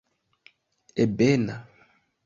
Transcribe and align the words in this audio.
ebena 1.03 1.55